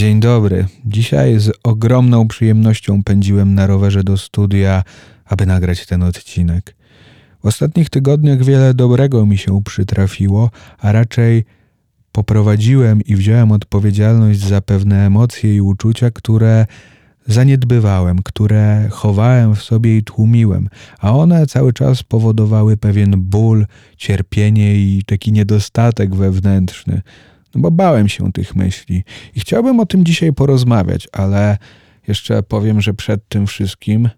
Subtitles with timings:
[0.00, 0.66] Dzień dobry.
[0.86, 4.84] Dzisiaj z ogromną przyjemnością pędziłem na rowerze do studia,
[5.24, 6.76] aby nagrać ten odcinek.
[7.42, 11.44] W ostatnich tygodniach wiele dobrego mi się przytrafiło, a raczej
[12.12, 16.66] poprowadziłem i wziąłem odpowiedzialność za pewne emocje i uczucia, które
[17.26, 24.76] zaniedbywałem, które chowałem w sobie i tłumiłem, a one cały czas powodowały pewien ból, cierpienie
[24.76, 27.02] i taki niedostatek wewnętrzny.
[27.54, 29.04] No bo bałem się tych myśli
[29.34, 31.58] i chciałbym o tym dzisiaj porozmawiać, ale
[32.08, 34.08] jeszcze powiem, że przed tym wszystkim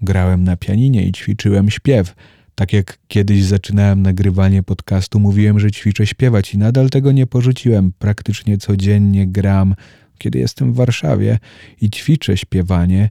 [0.00, 2.14] grałem na pianinie i ćwiczyłem śpiew.
[2.54, 7.92] Tak jak kiedyś zaczynałem nagrywanie podcastu, mówiłem, że ćwiczę śpiewać i nadal tego nie porzuciłem.
[7.98, 9.74] Praktycznie codziennie gram,
[10.18, 11.38] kiedy jestem w Warszawie
[11.80, 13.10] i ćwiczę śpiewanie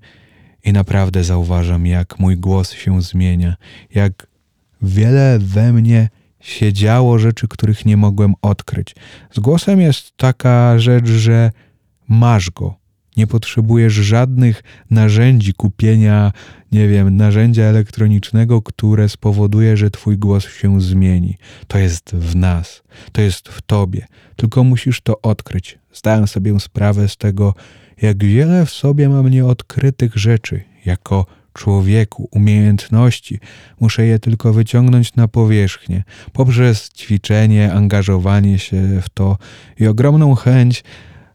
[0.64, 3.56] i naprawdę zauważam, jak mój głos się zmienia,
[3.96, 4.28] jak
[4.82, 6.10] wiele we mnie
[6.44, 8.96] siedziało rzeczy, których nie mogłem odkryć.
[9.32, 11.52] Z głosem jest taka rzecz, że
[12.10, 12.76] masz go.
[13.18, 16.32] Nie potrzebujesz żadnych narzędzi kupienia,
[16.72, 21.38] nie wiem, narzędzia elektronicznego, które spowoduje, że twój głos się zmieni.
[21.68, 24.08] To jest w nas, to jest w tobie.
[24.36, 25.80] Tylko musisz to odkryć.
[25.94, 27.54] Zdałem sobie sprawę z tego,
[28.02, 33.40] jak wiele w sobie mam nieodkrytych rzeczy, jako człowieku, umiejętności.
[33.80, 39.38] Muszę je tylko wyciągnąć na powierzchnię poprzez ćwiczenie, angażowanie się w to
[39.80, 40.84] i ogromną chęć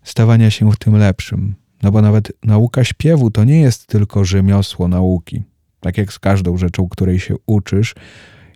[0.02, 1.54] stawania się w tym lepszym.
[1.82, 5.42] No bo nawet nauka śpiewu to nie jest tylko rzemiosło nauki.
[5.80, 7.94] Tak jak z każdą rzeczą, której się uczysz,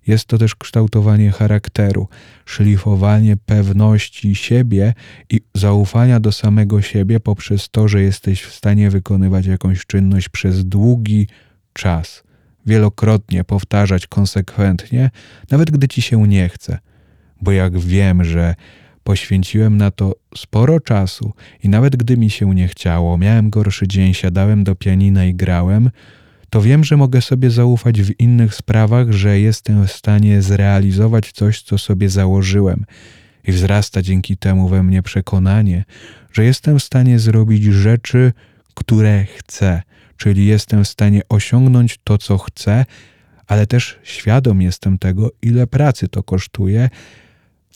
[0.06, 2.08] jest to też kształtowanie charakteru,
[2.44, 4.94] szlifowanie pewności siebie
[5.30, 10.64] i zaufania do samego siebie poprzez to, że jesteś w stanie wykonywać jakąś czynność przez
[10.64, 11.26] długi
[11.72, 12.22] czas,
[12.66, 15.10] wielokrotnie powtarzać konsekwentnie,
[15.50, 16.78] nawet gdy ci się nie chce.
[17.40, 18.54] Bo jak wiem, że
[19.04, 24.14] poświęciłem na to sporo czasu i nawet gdy mi się nie chciało, miałem gorszy dzień,
[24.14, 25.90] siadałem do pianina i grałem,
[26.50, 31.62] to wiem, że mogę sobie zaufać w innych sprawach, że jestem w stanie zrealizować coś,
[31.62, 32.84] co sobie założyłem.
[33.44, 35.84] I wzrasta dzięki temu we mnie przekonanie,
[36.32, 38.32] że jestem w stanie zrobić rzeczy,
[38.74, 39.82] które chcę,
[40.22, 42.84] czyli jestem w stanie osiągnąć to, co chcę,
[43.46, 46.88] ale też świadom jestem tego, ile pracy to kosztuje,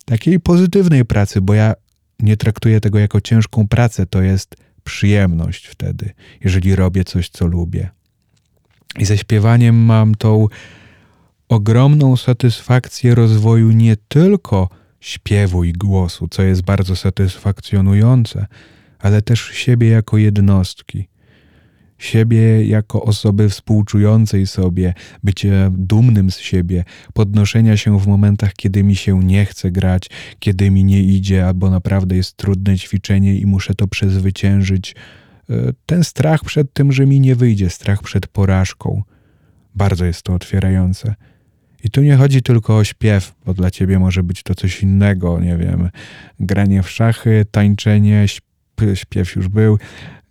[0.05, 1.75] takiej pozytywnej pracy, bo ja
[2.21, 6.11] nie traktuję tego jako ciężką pracę, to jest przyjemność wtedy,
[6.45, 7.91] jeżeli robię coś, co lubię.
[8.99, 10.47] I ze śpiewaniem mam tą
[11.49, 14.69] ogromną satysfakcję rozwoju nie tylko
[15.01, 18.47] śpiewu i głosu, co jest bardzo satysfakcjonujące,
[18.99, 21.09] ale też siebie jako jednostki
[21.99, 26.85] siebie jako osoby współczującej sobie, bycie dumnym z siebie,
[27.15, 31.71] podnoszenia się w momentach, kiedy mi się nie chce grać, kiedy mi nie idzie, albo
[31.71, 34.95] naprawdę jest trudne ćwiczenie i muszę to przezwyciężyć.
[35.51, 35.55] E,
[35.87, 39.03] ten strach przed tym, że mi nie wyjdzie, strach przed porażką.
[39.75, 41.15] Bardzo jest to otwierające.
[41.85, 45.41] I tu nie chodzi tylko o śpiew, bo dla ciebie może być to coś innego,
[45.41, 45.91] nie wiem,
[46.41, 48.27] granie w szachy, tańczenie,
[48.95, 49.79] śpiew już był,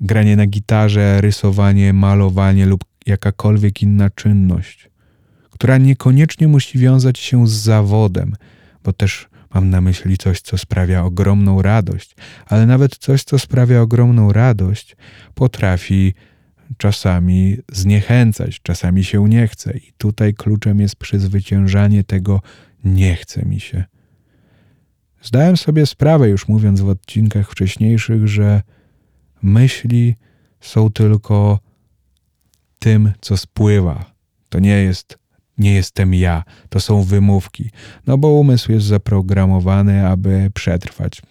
[0.02, 4.90] granie na gitarze, rysowanie, malowanie lub jakakolwiek inna czynność,
[5.50, 8.36] która niekoniecznie musi wiązać się z zawodem,
[8.84, 13.82] bo też mam na myśli coś, co sprawia ogromną radość, ale nawet coś, co sprawia
[13.82, 14.96] ogromną radość,
[15.34, 16.14] potrafi
[16.78, 19.78] czasami zniechęcać, czasami się nie chce.
[19.78, 22.42] I tutaj kluczem jest przezwyciężanie tego
[22.84, 23.84] nie chce mi się.
[25.22, 28.62] Zdałem sobie sprawę, już mówiąc w odcinkach wcześniejszych, że
[29.42, 30.16] myśli
[30.62, 31.60] są tylko
[32.80, 34.06] tym, co spływa.
[34.50, 35.18] To nie jest,
[35.58, 37.70] nie jestem ja, to są wymówki.
[38.08, 41.22] No bo umysł jest zaprogramowany, aby przetrwać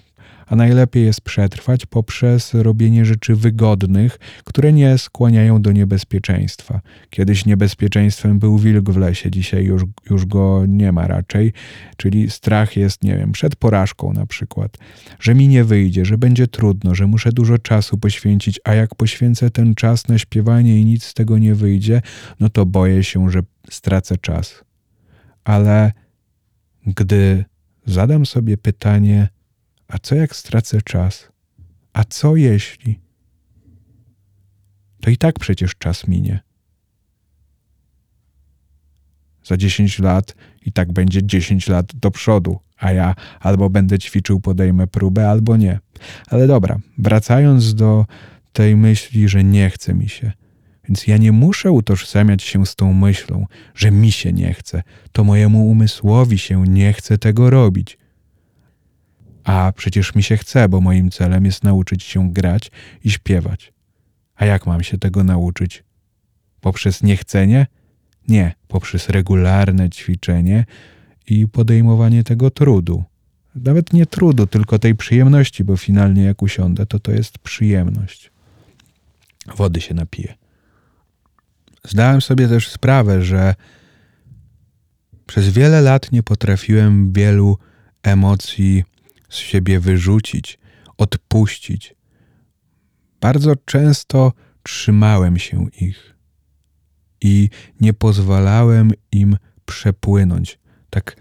[0.47, 6.81] a najlepiej jest przetrwać poprzez robienie rzeczy wygodnych, które nie skłaniają do niebezpieczeństwa.
[7.11, 11.53] Kiedyś niebezpieczeństwem był wilk w lesie, dzisiaj już, już go nie ma raczej,
[11.97, 14.79] czyli strach jest, nie wiem, przed porażką na przykład,
[15.21, 19.51] że mi nie wyjdzie, że będzie trudno, że muszę dużo czasu poświęcić, a jak poświęcę
[19.51, 22.03] ten czas na śpiewanie i nic z tego nie wyjdzie,
[22.41, 23.41] no to boję się, że
[23.71, 24.65] stracę czas.
[25.45, 25.93] Ale
[26.87, 27.45] gdy
[27.87, 29.29] zadam sobie pytanie,
[29.89, 31.29] a co jak stracę czas?
[31.93, 33.01] A co jeśli?
[35.01, 36.41] To i tak przecież czas minie.
[39.45, 40.35] Za 10 lat
[40.67, 45.57] i tak będzie 10 lat do przodu, a ja albo będę ćwiczył, podejmę próbę, albo
[45.57, 45.79] nie.
[46.27, 48.07] Ale dobra, wracając do
[48.53, 50.33] tej myśli, że nie chce mi się.
[50.89, 54.83] Więc ja nie muszę utożsamiać się z tą myślą, że mi się nie chce.
[55.13, 57.99] To mojemu umysłowi się nie chce tego robić
[59.45, 62.71] A przecież mi się chce, bo moim celem jest nauczyć się grać
[63.05, 63.73] i śpiewać.
[64.37, 65.85] A jak mam się tego nauczyć?
[66.61, 67.67] Poprzez niechcenie?
[68.29, 70.65] Nie, poprzez regularne ćwiczenie
[71.27, 73.05] i podejmowanie tego trudu.
[73.55, 78.31] Nawet nie trudu, tylko tej przyjemności, bo finalnie jak usiądę, to to jest przyjemność.
[79.57, 80.35] Wody się napiję.
[81.85, 83.55] Zdałem sobie też sprawę, że
[85.27, 87.59] przez wiele lat nie potrafiłem wielu
[88.03, 88.85] emocji
[89.35, 90.59] z siebie wyrzucić,
[90.99, 91.95] odpuścić.
[93.21, 94.33] Bardzo często
[94.63, 96.15] trzymałem się ich
[97.21, 97.51] i
[97.81, 99.37] nie pozwalałem im
[99.67, 100.59] przepłynąć.
[100.91, 101.17] Tak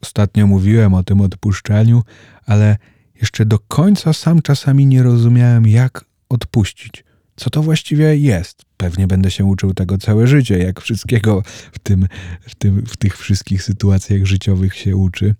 [0.00, 2.02] ostatnio mówiłem o tym odpuszczaniu,
[2.46, 2.76] ale
[3.20, 7.04] jeszcze do końca sam czasami nie rozumiałem, jak odpuścić.
[7.36, 8.62] Co to właściwie jest?
[8.76, 11.42] Pewnie będę się uczył tego całe życie, jak wszystkiego
[11.72, 12.08] w, tym,
[12.40, 15.34] w, tym, w tych wszystkich sytuacjach życiowych się uczy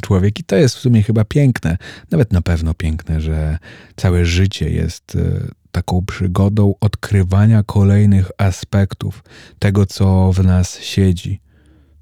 [0.00, 0.40] człowiek.
[0.40, 1.76] I to jest w sumie chyba piękne,
[2.10, 3.58] nawet na pewno piękne, że
[3.96, 9.24] całe życie jest e, taką przygodą odkrywania kolejnych aspektów
[9.58, 11.40] tego, co w nas siedzi.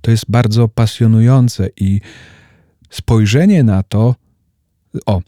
[0.00, 2.00] To jest bardzo pasjonujące i
[2.90, 4.14] spojrzenie na to,
[5.06, 5.22] o,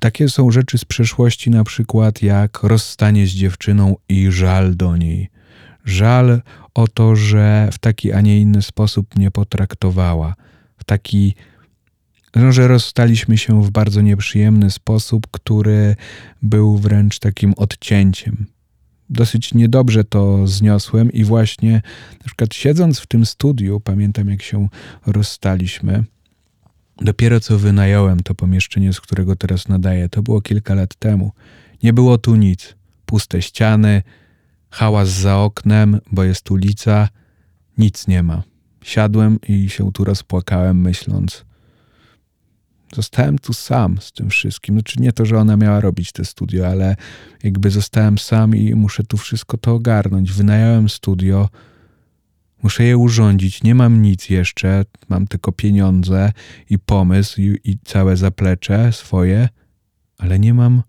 [0.00, 5.30] takie są rzeczy z przeszłości, na przykład jak rozstanie z dziewczyną i żal do niej.
[5.84, 6.42] Żal
[6.74, 10.34] o to, że w taki, a nie inny sposób mnie potraktowała.
[10.76, 11.34] W taki,
[12.50, 15.96] że rozstaliśmy się w bardzo nieprzyjemny sposób, który
[16.42, 18.46] był wręcz takim odcięciem.
[19.10, 21.72] Dosyć niedobrze to zniosłem i właśnie
[22.12, 24.68] na przykład siedząc w tym studiu, pamiętam jak się
[25.06, 26.04] rozstaliśmy,
[27.00, 31.32] Dopiero co wynająłem to pomieszczenie, z którego teraz nadaję, to było kilka lat temu.
[31.82, 32.74] Nie było tu nic.
[33.06, 34.02] Puste ściany,
[34.70, 37.08] hałas za oknem, bo jest ulica,
[37.78, 38.42] nic nie ma.
[38.82, 41.44] Siadłem i się tu rozpłakałem, myśląc,
[42.94, 44.74] zostałem tu sam z tym wszystkim.
[44.74, 46.96] Znaczy nie to, że ona miała robić te studio, ale
[47.42, 50.32] jakby zostałem sam i muszę tu wszystko to ogarnąć.
[50.32, 51.48] Wynająłem studio,
[52.62, 53.62] Muszę je urządzić.
[53.62, 56.32] Nie mam nic jeszcze, mam tylko pieniądze
[56.70, 59.48] i pomysł i, i całe zaplecze swoje,
[60.18, 60.82] ale nie mam.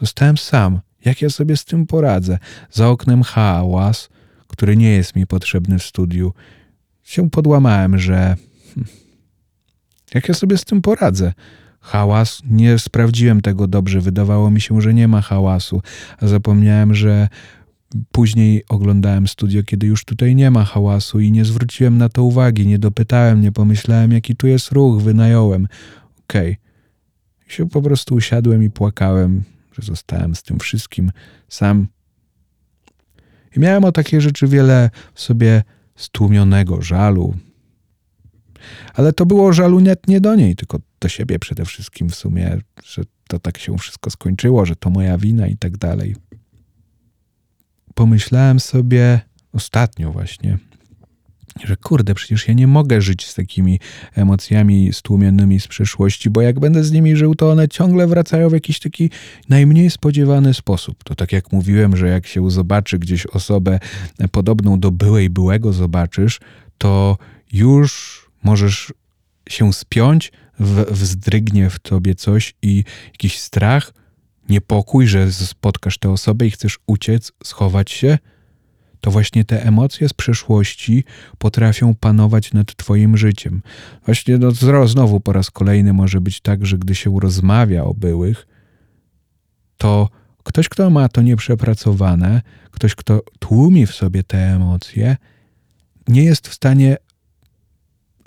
[0.00, 0.80] Zostałem sam.
[1.04, 2.38] Jak ja sobie z tym poradzę?
[2.70, 4.08] Za oknem hałas,
[4.46, 6.32] który nie jest mi potrzebny w studiu.
[7.02, 8.36] Się podłamałem, że.
[10.14, 11.32] Jak ja sobie z tym poradzę?
[11.80, 14.00] Hałas, nie sprawdziłem tego dobrze.
[14.00, 15.82] Wydawało mi się, że nie ma hałasu,
[16.18, 17.28] a zapomniałem, że
[18.12, 22.66] Później oglądałem studio, kiedy już tutaj nie ma hałasu i nie zwróciłem na to uwagi,
[22.66, 25.68] nie dopytałem, nie pomyślałem, jaki tu jest ruch, wynająłem.
[26.24, 26.52] Okej.
[26.52, 27.52] Okay.
[27.52, 31.12] Się po prostu usiadłem i płakałem, że zostałem z tym wszystkim
[31.48, 31.88] sam.
[33.56, 35.62] I miałem o takie rzeczy wiele w sobie
[35.96, 37.34] stłumionego żalu.
[38.94, 43.02] Ale to było żalu nie do niej, tylko do siebie przede wszystkim w sumie, że
[43.28, 46.14] to tak się wszystko skończyło, że to moja wina i tak dalej
[47.98, 49.20] pomyślałem sobie
[49.52, 50.58] ostatnio właśnie,
[51.64, 53.80] że kurde, przecież ja nie mogę żyć z takimi
[54.14, 58.52] emocjami stłumionymi z przeszłości, bo jak będę z nimi żył, to one ciągle wracają w
[58.52, 59.10] jakiś taki
[59.48, 61.04] najmniej spodziewany sposób.
[61.04, 63.78] To tak jak mówiłem, że jak się zobaczy gdzieś osobę
[64.30, 66.40] podobną do byłej, byłego zobaczysz,
[66.78, 67.18] to
[67.52, 68.92] już możesz
[69.48, 73.92] się spiąć, w, wzdrygnie w tobie coś i jakiś strach,
[74.48, 78.18] niepokój, że spotkasz tę osobę i chcesz uciec, schować się,
[79.00, 81.04] to właśnie te emocje z przeszłości
[81.38, 83.62] potrafią panować nad Twoim życiem.
[84.06, 84.50] Właśnie no,
[84.86, 88.46] znowu po raz kolejny może być tak, że gdy się rozmawia o byłych,
[89.76, 90.08] to
[90.42, 95.16] ktoś, kto ma to nieprzepracowane, ktoś, kto tłumi w sobie te emocje,
[96.08, 96.96] nie jest w stanie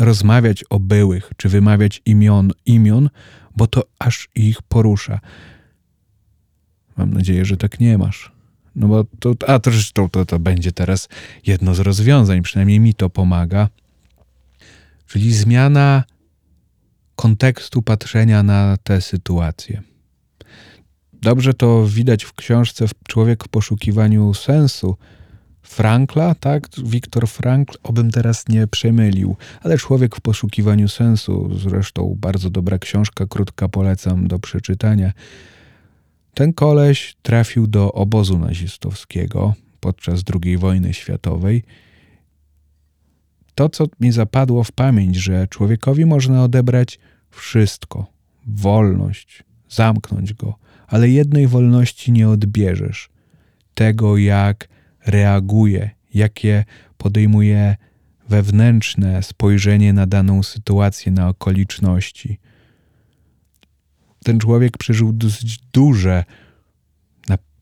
[0.02, 3.10] rozmawiać o byłych, czy wymawiać imion, imion,
[3.56, 5.20] bo to aż ich porusza.
[6.98, 8.32] Mam nadzieję, że tak nie masz.
[8.76, 9.72] No bo to, a to
[10.12, 11.10] to, to będzie teraz
[11.46, 13.70] jedno z rozwiązań, przynajmniej mi to pomaga.
[15.08, 16.04] Czyli zmiana
[17.16, 19.82] kontekstu patrzenia na tę sytuację.
[21.14, 24.98] Dobrze to widać w książce Człowiek w poszukiwaniu sensu
[25.64, 26.68] Frankla, tak?
[26.84, 33.26] Wiktor Frankl, obym teraz nie przemylił, ale Człowiek w poszukiwaniu sensu, zresztą bardzo dobra książka,
[33.26, 35.14] krótka polecam do przeczytania.
[36.34, 41.64] Ten koleś trafił do obozu nazistowskiego podczas II wojny światowej.
[43.56, 47.00] To, co mi zapadło w pamięć, że człowiekowi można odebrać
[47.30, 48.08] wszystko
[48.48, 50.56] wolność, zamknąć go,
[50.88, 53.10] ale jednej wolności nie odbierzesz
[53.74, 54.68] tego, jak
[55.06, 56.66] reaguje, jakie
[56.98, 57.76] podejmuje
[58.30, 62.40] wewnętrzne spojrzenie na daną sytuację, na okoliczności.
[64.24, 66.24] ten człowiek przeżył dosyć duże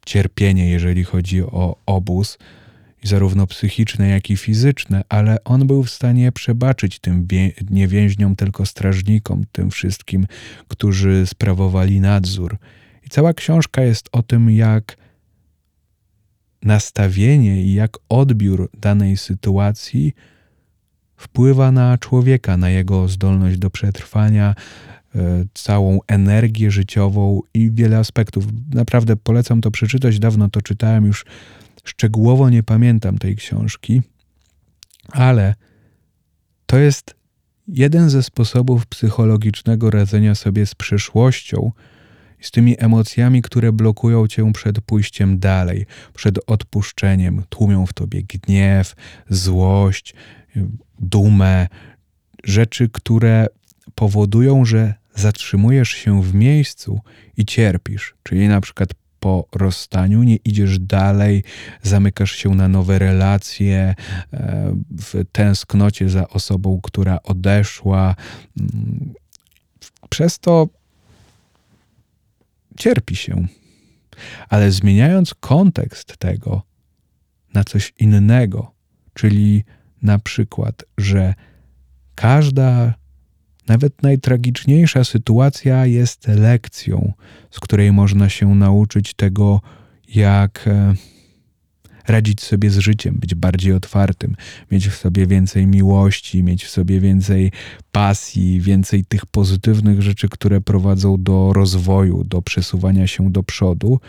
[0.10, 2.38] cierpienie, jeżeli chodzi o obóz,
[3.04, 7.28] zarówno psychiczne, jak i fizyczne, ale on był w stanie przebaczyć tym
[7.70, 10.28] nie więźniom, tylko strażnikom, tym wszystkim,
[10.68, 12.58] którzy sprawowali nadzór.
[13.06, 14.98] I cała książka jest o tym, jak
[16.64, 20.14] nastawienie i jak odbiór danej sytuacji
[21.18, 24.56] wpływa na człowieka, na jego zdolność do przetrwania,
[25.16, 28.46] e, całą energię życiową i wiele aspektów.
[28.74, 30.20] Naprawdę polecam to przeczytać.
[30.20, 31.26] Dawno to czytałem, już
[31.84, 34.02] szczegółowo nie pamiętam tej książki,
[35.12, 35.56] ale
[36.66, 37.16] to jest
[37.68, 41.72] jeden ze sposobów psychologicznego radzenia sobie z przeszłością
[42.42, 48.96] z tymi emocjami, które blokują cię przed pójściem dalej, przed odpuszczeniem, tłumią w tobie gniew,
[49.30, 50.14] złość,
[51.00, 51.68] dumę,
[52.44, 53.48] rzeczy, które
[53.96, 57.00] powodują, że zatrzymujesz się w miejscu
[57.38, 58.16] i cierpisz.
[58.24, 61.44] Czyli na przykład po rozstaniu nie idziesz dalej,
[61.82, 63.96] zamykasz się na nowe relacje,
[64.34, 68.16] e, w tęsknocie za osobą, która odeszła.
[68.60, 69.14] Mm,
[70.10, 70.68] przez to
[72.80, 73.48] cierpi się.
[74.50, 76.62] Ale zmieniając kontekst tego
[77.54, 78.72] na coś innego,
[79.14, 79.64] czyli
[80.02, 81.34] na przykład, że
[82.16, 82.94] każda,
[83.68, 87.14] nawet najtragiczniejsza sytuacja jest lekcją,
[87.52, 89.62] z której można się nauczyć tego,
[90.08, 90.94] jak e,
[92.10, 94.36] radzić sobie z życiem, być bardziej otwartym,
[94.72, 97.52] mieć w sobie więcej miłości, mieć w sobie więcej
[97.92, 104.00] pasji, więcej tych pozytywnych rzeczy, które prowadzą do rozwoju, do przesuwania się do przodu,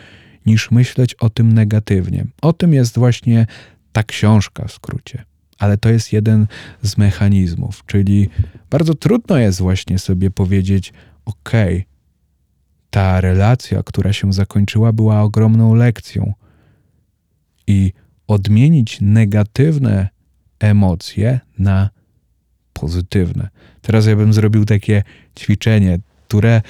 [0.46, 2.26] niż myśleć o tym negatywnie.
[2.42, 3.46] O tym jest właśnie
[3.92, 5.24] ta książka w skrócie.
[5.58, 6.46] Ale to jest jeden
[6.82, 8.28] z mechanizmów, czyli
[8.70, 10.92] bardzo trudno jest właśnie sobie powiedzieć:
[11.24, 11.52] OK,
[12.90, 16.34] ta relacja, która się zakończyła, była ogromną lekcją
[17.70, 17.92] i
[18.26, 20.08] odmienić negatywne
[20.60, 21.90] emocje na
[22.72, 23.48] pozytywne.
[23.82, 25.02] Teraz ja bym zrobił takie
[25.38, 25.98] ćwiczenie,
[26.28, 26.62] które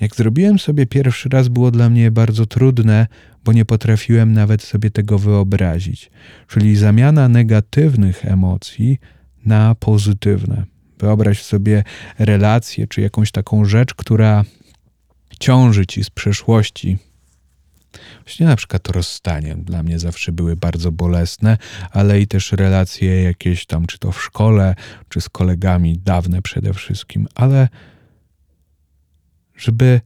[0.00, 3.06] jak zrobiłem sobie pierwszy raz, było dla mnie bardzo trudne,
[3.44, 6.10] bo nie potrafiłem nawet sobie tego wyobrazić.
[6.48, 8.98] Czyli zamiana negatywnych emocji
[9.44, 10.64] na pozytywne.
[10.98, 11.84] Wyobraź sobie
[12.18, 14.44] relację czy jakąś taką rzecz, która
[15.40, 16.98] ciąży ci z przeszłości,
[18.24, 21.58] Właśnie na przykład rozstanie dla mnie zawsze były bardzo bolesne,
[21.90, 24.74] ale i też relacje jakieś tam, czy to w szkole,
[25.08, 27.68] czy z kolegami, dawne przede wszystkim, ale
[29.56, 30.00] żeby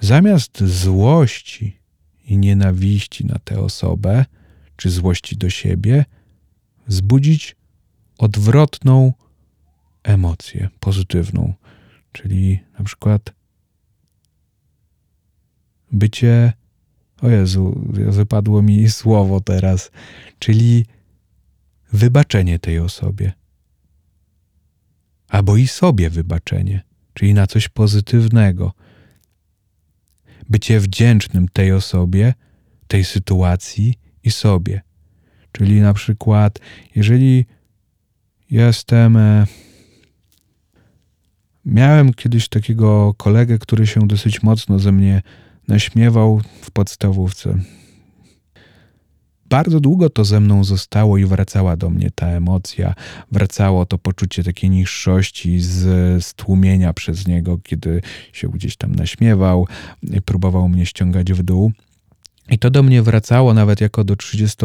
[0.00, 1.80] zamiast złości
[2.24, 4.24] i nienawiści na tę osobę,
[4.76, 6.04] czy złości do siebie,
[6.86, 7.56] wzbudzić
[8.18, 9.12] odwrotną
[10.02, 11.54] emocję, pozytywną,
[12.12, 13.32] czyli na przykład
[15.92, 16.52] bycie
[17.26, 19.90] o Jezu, wypadło mi słowo teraz,
[20.38, 20.86] czyli
[21.92, 23.32] wybaczenie tej osobie.
[25.28, 26.82] Albo i sobie wybaczenie,
[27.14, 28.72] czyli na coś pozytywnego.
[30.48, 32.34] Bycie wdzięcznym tej osobie,
[32.86, 34.80] tej sytuacji i sobie.
[35.52, 36.58] Czyli na przykład,
[36.94, 37.46] jeżeli
[38.50, 39.16] jestem.
[39.16, 39.46] E,
[41.64, 45.22] miałem kiedyś takiego kolegę, który się dosyć mocno ze mnie
[45.68, 47.58] naśmiewał w podstawówce.
[49.48, 52.94] Bardzo długo to ze mną zostało i wracała do mnie ta emocja,
[53.32, 59.66] wracało to poczucie takiej niższości z stłumienia przez niego, kiedy się gdzieś tam naśmiewał,
[60.24, 61.72] próbował mnie ściągać w dół.
[62.50, 64.56] I to do mnie wracało nawet jako do 30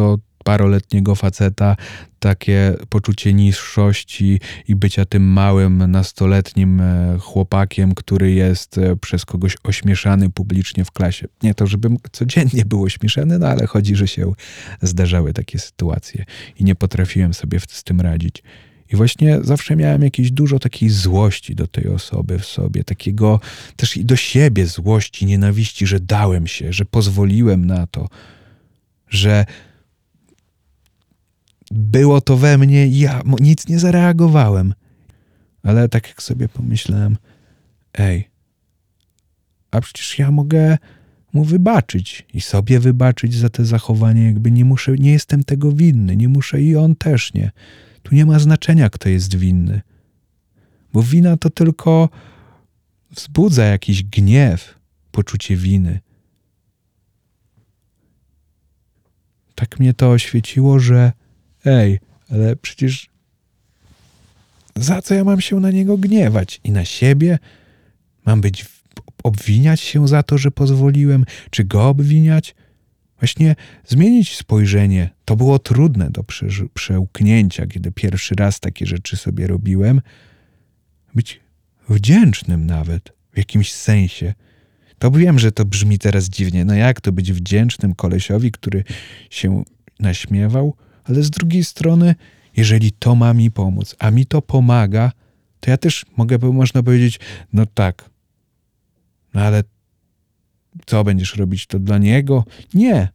[0.44, 1.76] paroletniego faceta
[2.20, 9.58] takie poczucie niższości i bycia tym małym, nastoletnim e, chłopakiem, który jest e, przez kogoś
[9.64, 11.28] ośmieszany publicznie w klasie.
[11.44, 14.32] Nie to, żebym codziennie był ośmieszany, no ale chodzi, że się
[14.82, 16.26] zdarzały takie sytuacje
[16.60, 18.44] i nie potrafiłem sobie z tym radzić.
[18.94, 23.40] I właśnie zawsze miałem jakieś dużo takiej złości do tej osoby w sobie, takiego
[23.76, 28.08] też i do siebie złości, nienawiści, że dałem się, że pozwoliłem na to,
[29.10, 29.46] że
[31.72, 34.74] było to we mnie ja nic nie zareagowałem.
[35.64, 37.18] Ale tak jak sobie pomyślałem,
[37.94, 38.30] ej,
[39.72, 40.78] a przecież ja mogę
[41.34, 46.16] mu wybaczyć i sobie wybaczyć za te zachowanie, jakby nie muszę, nie jestem tego winny,
[46.16, 47.52] nie muszę i on też nie.
[48.04, 49.82] Tu nie ma znaczenia, kto jest winny.
[50.94, 52.10] Bo wina to tylko
[53.12, 54.76] wzbudza jakiś gniew,
[55.12, 56.00] poczucie winy.
[59.56, 61.12] Tak mnie to oświeciło, że
[61.66, 62.00] Ej,
[62.32, 63.10] ale przecież
[64.76, 66.62] za co ja mam się na niego gniewać?
[66.64, 67.40] I na siebie?
[68.26, 68.66] Mam być
[69.24, 72.56] obwiniać się za to, że pozwoliłem, czy go obwiniać?
[73.20, 73.56] Właśnie
[73.88, 75.10] zmienić spojrzenie.
[75.26, 76.24] To było trudne do
[76.74, 80.02] przełknięcia, kiedy pierwszy raz takie rzeczy sobie robiłem.
[81.16, 81.40] Być
[81.90, 84.34] wdzięcznym nawet w jakimś sensie.
[85.00, 86.66] To wiem, że to brzmi teraz dziwnie.
[86.66, 88.84] No jak to być wdzięcznym kolesiowi, który
[89.30, 89.64] się
[90.00, 90.76] naśmiewał?
[91.04, 92.16] Ale z drugiej strony,
[92.58, 95.12] jeżeli to ma mi pomóc, a mi to pomaga,
[95.60, 97.20] to ja też mogę, można powiedzieć,
[97.54, 98.10] no tak,
[99.34, 99.64] no ale
[100.86, 102.46] co będziesz robić to dla niego?
[102.74, 103.10] Nie.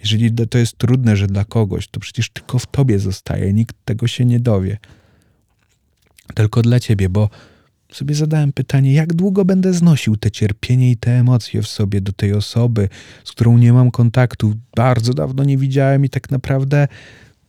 [0.00, 4.06] Jeżeli to jest trudne, że dla kogoś, to przecież tylko w tobie zostaje, nikt tego
[4.06, 4.78] się nie dowie.
[6.34, 7.30] Tylko dla ciebie, bo
[7.92, 12.12] sobie zadałem pytanie, jak długo będę znosił te cierpienie i te emocje w sobie do
[12.12, 12.88] tej osoby,
[13.24, 16.88] z którą nie mam kontaktu, bardzo dawno nie widziałem i tak naprawdę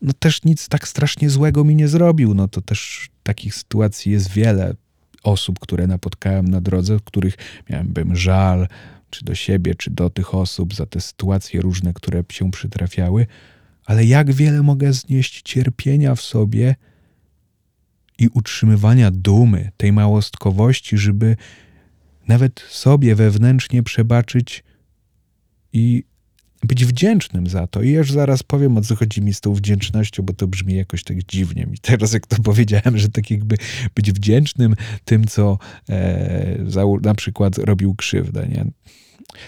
[0.02, 2.34] no też nic tak strasznie złego mi nie zrobił.
[2.34, 4.76] No to też takich sytuacji jest wiele
[5.24, 7.38] osób, które napotkałem na drodze, w których
[7.70, 8.68] miałem żal,
[9.10, 13.28] czy do siebie, czy do tych osób, za te sytuacje różne, które się przytrafiały,
[13.86, 16.76] ale jak wiele mogę znieść cierpienia w sobie
[18.22, 21.36] i utrzymywania dumy, tej małostkowości, żeby
[22.28, 24.64] nawet sobie wewnętrznie przebaczyć
[25.74, 26.04] i
[26.64, 27.82] być wdzięcznym za to.
[27.82, 31.04] I już zaraz powiem, o co chodzi mi z tą wdzięcznością, bo to brzmi jakoś
[31.04, 31.68] tak dziwnie.
[31.74, 33.56] I teraz, jak to powiedziałem, że tak jakby
[33.96, 34.76] być wdzięcznym
[35.06, 35.58] tym, co
[35.90, 38.48] e, za, na przykład robił krzywdę.
[38.48, 38.66] Nie?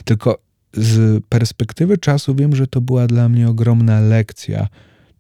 [0.06, 0.42] Tylko
[0.74, 4.68] z perspektywy czasu wiem, że to była dla mnie ogromna lekcja.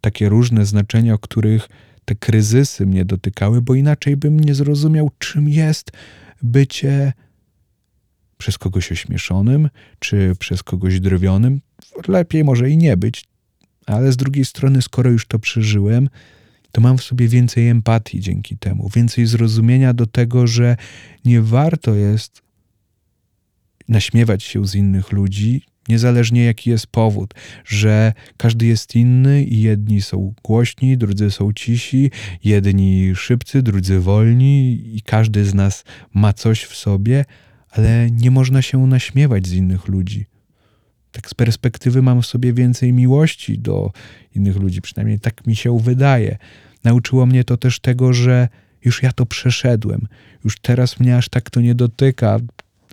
[0.01, 1.67] Takie różne znaczenia, o których
[2.05, 5.91] te kryzysy mnie dotykały, bo inaczej bym nie zrozumiał, czym jest
[6.41, 7.13] bycie
[8.37, 9.69] przez kogoś ośmieszonym,
[9.99, 11.61] czy przez kogoś drwionym.
[12.07, 13.25] Lepiej może i nie być,
[13.85, 16.09] ale z drugiej strony, skoro już to przeżyłem,
[16.71, 20.77] to mam w sobie więcej empatii dzięki temu, więcej zrozumienia do tego, że
[21.25, 22.41] nie warto jest
[23.87, 27.33] naśmiewać się z innych ludzi, niezależnie jaki jest powód,
[27.65, 32.11] że każdy jest inny i jedni są głośni, drudzy są cisi,
[32.43, 37.25] jedni szybcy, drudzy wolni i każdy z nas ma coś w sobie,
[37.69, 40.25] ale nie można się naśmiewać z innych ludzi.
[41.11, 43.91] Tak z perspektywy mam w sobie więcej miłości do
[44.35, 46.37] innych ludzi, przynajmniej tak mi się wydaje.
[46.83, 48.47] Nauczyło mnie to też tego, że
[48.85, 50.07] już ja to przeszedłem.
[50.43, 52.39] Już teraz mnie aż tak to nie dotyka,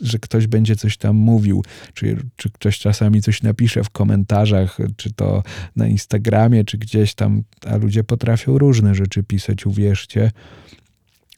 [0.01, 5.13] że ktoś będzie coś tam mówił, czy, czy ktoś czasami coś napisze w komentarzach, czy
[5.13, 5.43] to
[5.77, 10.31] na Instagramie, czy gdzieś tam, a ludzie potrafią różne rzeczy pisać, uwierzcie,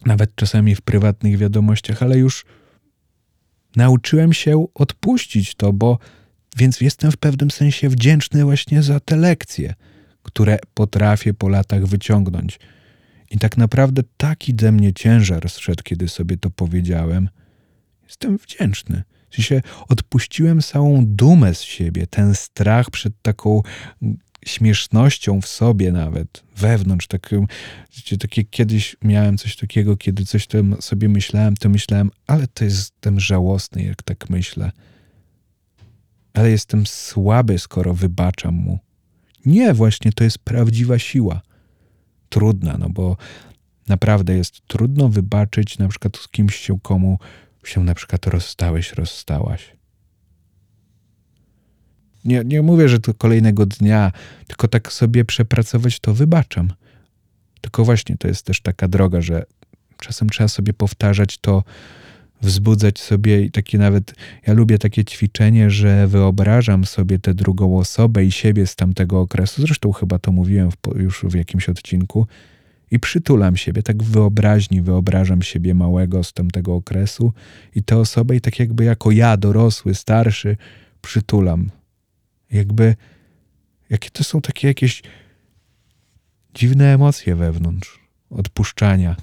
[0.07, 2.44] nawet czasami w prywatnych wiadomościach, ale już
[3.77, 5.98] nauczyłem się odpuścić to, bo
[6.57, 9.75] więc jestem w pewnym sensie wdzięczny właśnie za te lekcje,
[10.22, 12.59] które potrafię po latach wyciągnąć.
[13.31, 17.29] I tak naprawdę taki ze mnie ciężar zszedł, kiedy sobie to powiedziałem–
[18.12, 19.03] Jestem wdzięczny.
[19.31, 23.62] W sensie odpuściłem całą dumę z siebie, ten strach przed taką
[24.46, 27.07] śmiesznością w sobie nawet, wewnątrz.
[27.07, 27.46] Takim,
[28.20, 33.20] takie, kiedyś miałem coś takiego, kiedy coś tam sobie myślałem, to myślałem, ale to jestem
[33.20, 34.72] żałosny, jak tak myślę.
[36.35, 38.79] Ale jestem słaby, skoro wybaczam mu.
[39.46, 41.42] Nie, właśnie to jest prawdziwa siła.
[42.29, 43.16] Trudna, no bo
[43.88, 47.18] naprawdę jest trudno wybaczyć na przykład kimś się komu
[47.64, 49.77] się na przykład rozstałeś, rozstałaś.
[52.25, 54.12] Nie, nie mówię, że to kolejnego dnia,
[54.46, 56.72] tylko tak sobie przepracować to wybaczam.
[57.61, 59.44] Tylko właśnie to jest też taka droga, że
[59.98, 61.62] czasem trzeba sobie powtarzać to,
[62.42, 64.14] wzbudzać sobie i takie nawet,
[64.46, 69.62] ja lubię takie ćwiczenie, że wyobrażam sobie tę drugą osobę i siebie z tamtego okresu.
[69.62, 72.27] Zresztą chyba to mówiłem w, już w jakimś odcinku
[72.92, 77.33] i przytulam siebie, tak w wyobraźni wyobrażam siebie małego z tamtego okresu
[77.74, 80.57] i tę osobę i tak jakby jako ja, dorosły, starszy,
[81.02, 81.70] przytulam.
[82.50, 82.96] Jakby,
[83.90, 85.02] jakie to są takie jakieś
[86.55, 88.00] dziwne emocje wewnątrz,
[88.31, 89.16] odpuszczania.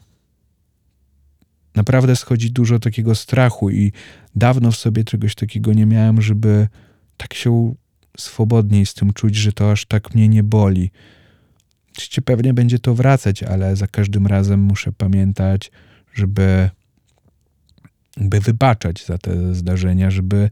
[1.75, 3.91] Naprawdę schodzi dużo takiego strachu i
[4.35, 6.67] dawno w sobie czegoś takiego nie miałem, żeby
[7.17, 7.75] tak się
[8.17, 10.91] swobodniej z tym czuć, że to aż tak mnie nie boli
[11.99, 15.71] Oczywiście pewnie będzie to wracać, ale za każdym razem muszę pamiętać,
[16.13, 16.69] żeby
[18.17, 20.49] by wybaczać za te zdarzenia, żeby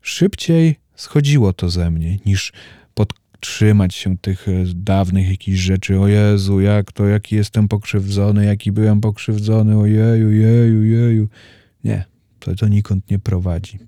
[0.00, 2.52] szybciej schodziło to ze mnie, niż
[2.94, 6.00] podtrzymać się tych e, dawnych jakichś rzeczy.
[6.00, 11.28] O Jezu, jak to, jaki jestem pokrzywdzony, jaki byłem pokrzywdzony, ojeju, jeju, jeju.
[11.84, 12.04] Nie,
[12.38, 13.78] to, to nikąd nie prowadzi.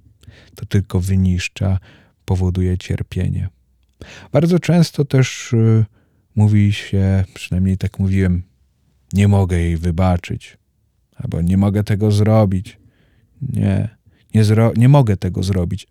[0.55, 1.79] To tylko wyniszcza,
[2.25, 3.49] powoduje cierpienie.
[4.33, 5.85] Bardzo często też yy,
[6.37, 8.43] mówi się, przynajmniej tak mówiłem,
[9.13, 10.59] nie mogę jej wybaczyć,
[11.17, 12.79] albo nie mogę tego zrobić.
[13.43, 13.89] Nie,
[14.35, 15.87] Nie, zro- nie mogę tego zrobić.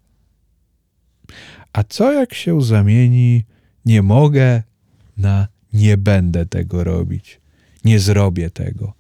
[1.74, 3.46] A co jak się zamieni
[3.86, 4.64] nie mogę
[5.18, 7.42] na nie będę tego robić?
[7.86, 8.94] Nie zrobię tego.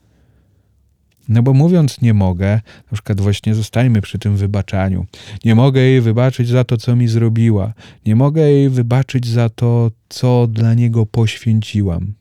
[1.30, 5.06] No bo mówiąc nie mogę, na przykład właśnie zostańmy przy tym wybaczaniu.
[5.46, 7.74] Nie mogę jej wybaczyć za to, co mi zrobiła.
[8.06, 12.14] Nie mogę jej wybaczyć za to, co dla niego poświęciłam.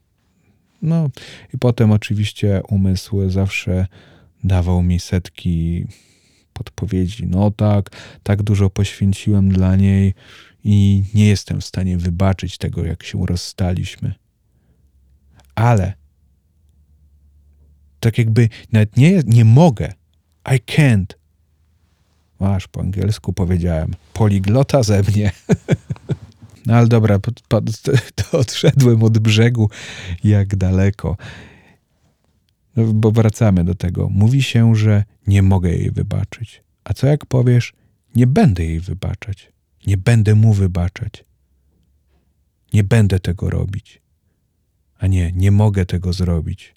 [0.83, 1.11] No
[1.55, 3.87] i potem oczywiście umysł zawsze
[4.45, 5.87] dawał mi setki
[6.53, 7.27] podpowiedzi.
[7.27, 7.91] No tak,
[8.23, 10.15] tak dużo poświęciłem dla niej
[10.65, 14.15] i nie jestem w stanie wybaczyć tego, jak się rozstaliśmy.
[15.55, 16.02] Ale
[18.03, 19.93] tak jakby nawet nie, nie mogę.
[20.55, 21.15] I can't.
[22.41, 23.95] Masz, po angielsku powiedziałem.
[24.13, 25.31] Poliglota ze mnie.
[26.67, 27.19] No ale dobra,
[28.15, 29.71] to odszedłem od brzegu
[30.25, 31.17] jak daleko.
[32.77, 34.09] No, bo wracamy do tego.
[34.09, 36.63] Mówi się, że nie mogę jej wybaczyć.
[36.85, 37.73] A co jak powiesz,
[38.15, 39.53] nie będę jej wybaczać.
[39.87, 41.25] Nie będę mu wybaczać.
[42.73, 44.03] Nie będę tego robić.
[44.99, 46.75] A nie, nie mogę tego zrobić.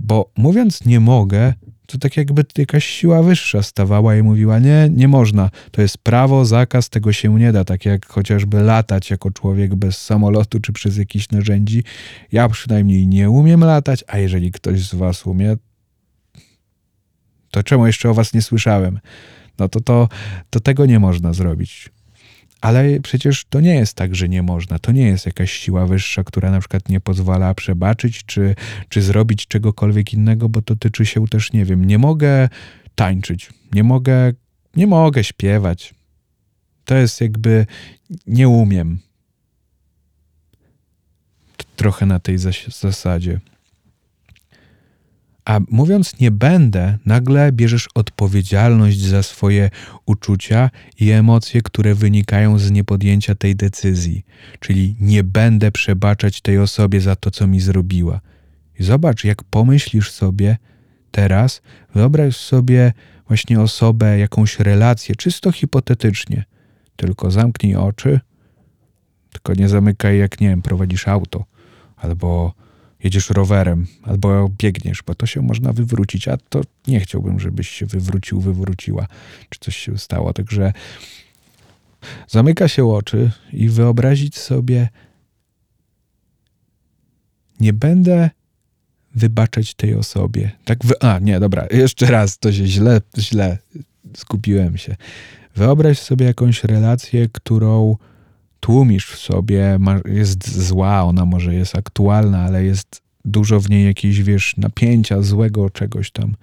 [0.00, 1.52] Bo mówiąc nie mogę,
[1.86, 6.44] to tak jakby jakaś siła wyższa stawała i mówiła: Nie, nie można, to jest prawo,
[6.44, 7.64] zakaz, tego się nie da.
[7.64, 11.84] Tak jak chociażby latać jako człowiek bez samolotu czy przez jakieś narzędzi.
[12.32, 15.56] Ja przynajmniej nie umiem latać, a jeżeli ktoś z Was umie,
[17.50, 19.00] to czemu jeszcze o Was nie słyszałem?
[19.58, 20.08] No to, to,
[20.50, 21.90] to tego nie można zrobić.
[22.60, 24.78] Ale przecież to nie jest tak, że nie można.
[24.78, 28.54] To nie jest jakaś siła wyższa, która na przykład nie pozwala przebaczyć czy,
[28.88, 32.48] czy zrobić czegokolwiek innego, bo to tyczy się też, nie wiem, nie mogę
[32.94, 34.32] tańczyć, nie mogę,
[34.76, 35.94] nie mogę śpiewać.
[36.84, 37.66] To jest jakby
[38.26, 38.98] nie umiem.
[41.76, 42.38] Trochę na tej
[42.68, 43.40] zasadzie.
[45.46, 49.70] A mówiąc nie będę, nagle bierzesz odpowiedzialność za swoje
[50.06, 54.24] uczucia i emocje, które wynikają z niepodjęcia tej decyzji.
[54.60, 58.20] Czyli nie będę przebaczać tej osobie za to, co mi zrobiła.
[58.78, 60.56] I zobacz, jak pomyślisz sobie
[61.10, 61.62] teraz,
[61.94, 62.92] wyobraź sobie
[63.28, 66.44] właśnie osobę, jakąś relację, czysto hipotetycznie.
[66.96, 68.20] Tylko zamknij oczy,
[69.32, 71.44] tylko nie zamykaj, jak nie wiem, prowadzisz auto
[71.96, 72.54] albo
[73.04, 77.86] jedziesz rowerem albo biegniesz, bo to się można wywrócić, a to nie chciałbym, żebyś się
[77.86, 79.06] wywrócił, wywróciła,
[79.50, 80.32] czy coś się stało.
[80.32, 80.72] Także
[82.28, 84.88] zamyka się oczy i wyobrazić sobie,
[87.60, 88.30] nie będę
[89.14, 90.50] wybaczać tej osobie.
[90.64, 91.02] Tak, wy...
[91.02, 93.58] a nie, dobra, jeszcze raz, to się źle, źle
[94.16, 94.96] skupiłem się.
[95.54, 97.96] Wyobraź sobie jakąś relację, którą
[98.60, 104.22] tłumisz w sobie, jest zła, ona może jest aktualna, ale jest dużo w niej jakiejś,
[104.22, 106.36] wiesz, napięcia, złego czegoś tam.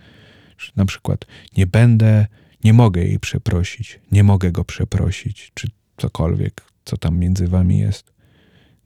[0.75, 1.25] Na przykład,
[1.57, 2.27] nie będę,
[2.63, 8.13] nie mogę jej przeprosić, nie mogę go przeprosić, czy cokolwiek, co tam między wami jest.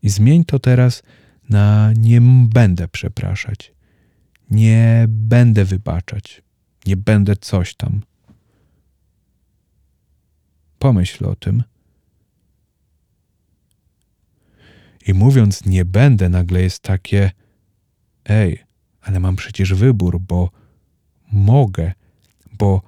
[0.04, 1.04] I zmień to teraz
[1.50, 3.74] na nie będę przepraszać,
[4.52, 6.42] nie będę wybaczać,
[6.86, 8.02] nie będę coś tam.
[10.80, 11.64] Pomyśl o tym.
[15.08, 17.32] I mówiąc nie będę, nagle jest takie:
[18.26, 18.64] Ej,
[19.02, 20.50] ale mam przecież wybór, bo
[21.32, 21.92] mogę,
[22.58, 22.82] bo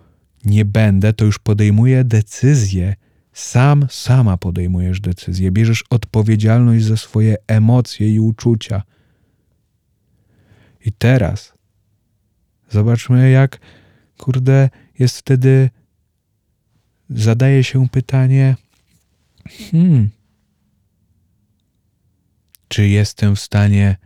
[0.46, 2.96] nie będę, to już podejmuję decyzję.
[3.34, 8.84] Sam, sama podejmujesz decyzję, bierzesz odpowiedzialność za swoje emocje i uczucia.
[10.86, 11.54] I teraz
[12.70, 13.60] zobaczmy, jak,
[14.18, 15.70] kurde, jest wtedy.
[17.10, 18.56] Zadaje się pytanie:
[19.72, 20.10] Hmm,
[22.70, 23.98] czy jestem w stanie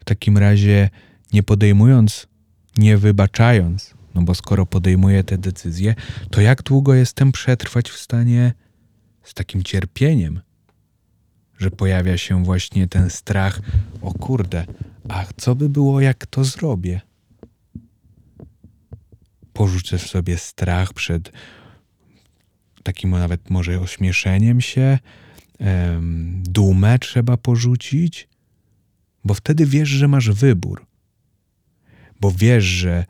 [0.00, 0.90] w takim razie,
[1.32, 2.26] nie podejmując,
[2.78, 5.94] nie wybaczając, no bo skoro podejmuję te decyzje,
[6.30, 8.52] to jak długo jestem przetrwać w stanie
[9.22, 10.40] z takim cierpieniem,
[11.58, 13.60] że pojawia się właśnie ten strach,
[14.02, 14.64] o kurde,
[15.08, 17.00] a co by było, jak to zrobię?
[19.52, 21.32] Porzucę w sobie strach przed
[22.82, 24.98] takim nawet może ośmieszeniem się,
[26.42, 28.28] dumę trzeba porzucić,
[29.24, 30.86] bo wtedy wiesz, że masz wybór.
[32.20, 33.04] Bo wiesz, że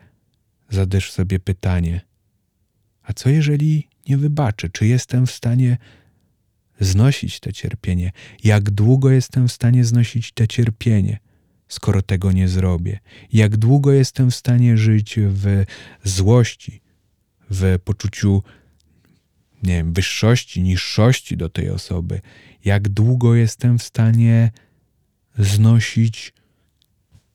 [0.69, 2.01] zadasz sobie pytanie:
[3.03, 4.69] a co jeżeli nie wybaczę?
[4.69, 5.77] Czy jestem w stanie
[6.79, 8.11] znosić to cierpienie?
[8.43, 11.19] Jak długo jestem w stanie znosić to cierpienie,
[11.67, 12.99] skoro tego nie zrobię?
[13.33, 15.65] Jak długo jestem w stanie żyć w
[16.03, 16.81] złości,
[17.49, 18.43] w poczuciu
[19.63, 22.21] nie wiem, wyższości, niższości do tej osoby,
[22.65, 24.51] jak długo jestem w stanie
[25.37, 26.33] znosić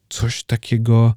[0.09, 1.15] coś takiego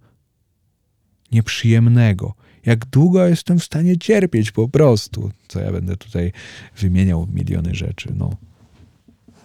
[1.31, 5.31] nieprzyjemnego, Jak długo jestem w stanie cierpieć po prostu?
[5.47, 6.31] Co ja będę tutaj
[6.77, 8.13] wymieniał miliony rzeczy.
[8.15, 8.37] No,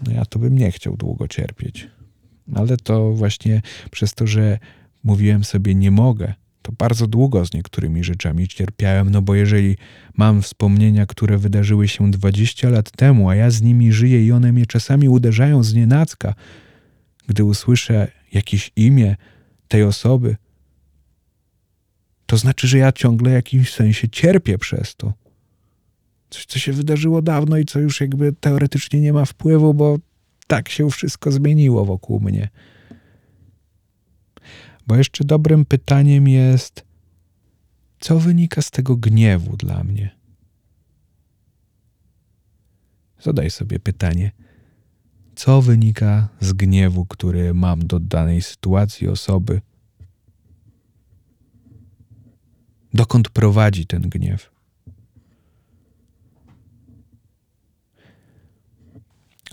[0.07, 1.89] no ja to bym nie chciał długo cierpieć.
[2.55, 4.59] Ale to właśnie przez to, że
[5.05, 9.77] mówiłem sobie nie mogę, to bardzo długo z niektórymi rzeczami cierpiałem, no bo jeżeli
[10.17, 14.53] mam wspomnienia, które wydarzyły się 20 lat temu, a ja z nimi żyję i one
[14.53, 16.35] mnie czasami uderzają z nienacka,
[17.27, 19.17] gdy usłyszę jakieś imię
[19.69, 20.37] tej osoby,
[22.27, 25.13] to znaczy, że ja ciągle w jakimś sensie cierpię przez to.
[26.31, 29.99] Coś, co się wydarzyło dawno i co już jakby teoretycznie nie ma wpływu, bo
[30.47, 32.49] tak się wszystko zmieniło wokół mnie.
[34.87, 36.85] Bo jeszcze dobrym pytaniem jest,
[38.01, 40.11] co wynika z tego gniewu dla mnie?
[43.21, 44.33] Zadaj sobie pytanie,
[45.37, 49.61] co wynika z gniewu, który mam do danej sytuacji, osoby?
[52.95, 54.51] Dokąd prowadzi ten gniew?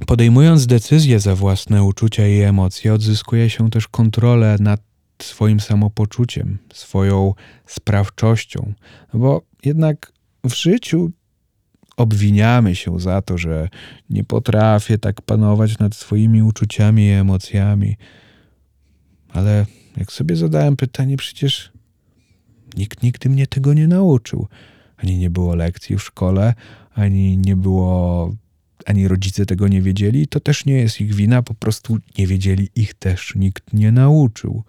[0.07, 4.90] Podejmując decyzje za własne uczucia i emocje, odzyskuje się też kontrolę nad
[5.23, 7.33] swoim samopoczuciem, swoją
[7.65, 8.73] sprawczością,
[9.13, 10.11] bo jednak
[10.43, 11.11] w życiu
[11.97, 13.69] obwiniamy się za to, że
[14.09, 17.97] nie potrafię tak panować nad swoimi uczuciami i emocjami.
[19.29, 19.65] Ale
[19.97, 21.71] jak sobie zadałem pytanie, przecież
[22.77, 24.47] nikt nigdy mnie tego nie nauczył.
[24.97, 26.53] Ani nie było lekcji w szkole,
[26.93, 28.33] ani nie było,
[28.85, 30.27] ani rodzice tego nie wiedzieli.
[30.27, 34.63] To też nie jest ich wina, po prostu nie wiedzieli, ich też nikt nie nauczył.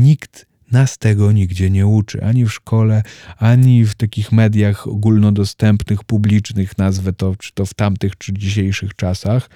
[0.00, 3.02] Nikt nas tego nigdzie nie uczy, ani w szkole,
[3.36, 9.50] ani w takich mediach ogólnodostępnych, publicznych, nazwę to, czy to w tamtych, czy dzisiejszych czasach.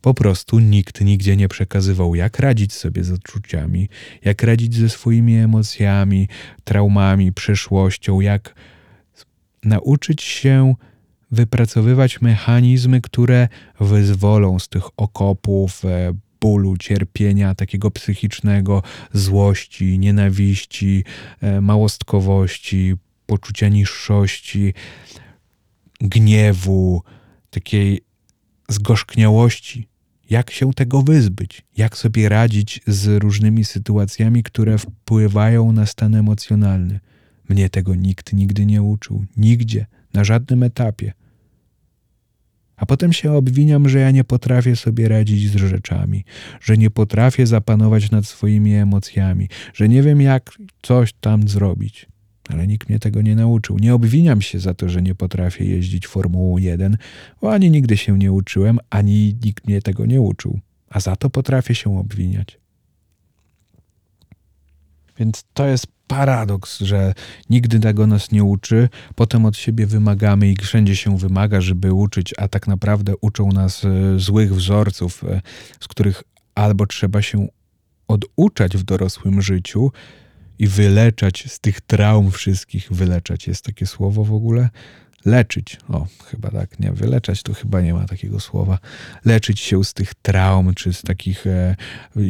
[0.00, 3.88] Po prostu nikt nigdzie nie przekazywał, jak radzić sobie z odczuciami,
[4.24, 6.28] jak radzić ze swoimi emocjami,
[6.64, 8.54] traumami, przeszłością, jak
[9.64, 10.74] nauczyć się
[11.30, 13.48] wypracowywać mechanizmy, które
[13.80, 16.12] wyzwolą z tych okopów, e,
[16.42, 21.04] bólu, cierpienia takiego psychicznego, złości, nienawiści,
[21.40, 22.94] e, małostkowości,
[23.26, 24.74] poczucia niższości,
[26.00, 27.02] gniewu,
[27.50, 28.00] takiej
[28.68, 29.88] zgorzkniałości.
[30.30, 31.62] Jak się tego wyzbyć?
[31.76, 37.00] Jak sobie radzić z różnymi sytuacjami, które wpływają na stan emocjonalny?
[37.48, 41.12] Mnie tego nikt nigdy nie uczył, nigdzie, na żadnym etapie
[42.76, 46.24] a potem się obwiniam, że ja nie potrafię sobie radzić z rzeczami,
[46.60, 52.06] że nie potrafię zapanować nad swoimi emocjami, że nie wiem, jak coś tam zrobić.
[52.48, 53.78] Ale nikt mnie tego nie nauczył.
[53.78, 56.96] Nie obwiniam się za to, że nie potrafię jeździć Formułą 1,
[57.40, 60.60] bo ani nigdy się nie uczyłem, ani nikt mnie tego nie uczył.
[60.90, 62.61] A za to potrafię się obwiniać.
[65.18, 67.14] Więc to jest paradoks, że
[67.50, 72.34] nigdy tego nas nie uczy, potem od siebie wymagamy i wszędzie się wymaga, żeby uczyć,
[72.38, 75.40] a tak naprawdę uczą nas e, złych wzorców, e,
[75.80, 76.22] z których
[76.54, 77.48] albo trzeba się
[78.08, 79.92] oduczać w dorosłym życiu
[80.58, 82.88] i wyleczać z tych traum wszystkich.
[82.90, 84.68] Wyleczać jest takie słowo w ogóle?
[85.24, 85.78] Leczyć.
[85.88, 88.78] O, chyba tak, nie, wyleczać to chyba nie ma takiego słowa.
[89.24, 91.76] Leczyć się z tych traum, czy z takich e,